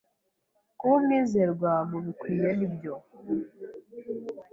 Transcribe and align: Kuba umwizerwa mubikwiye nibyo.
Kuba 0.77 0.93
umwizerwa 0.99 1.71
mubikwiye 1.89 2.49
nibyo. 2.59 2.93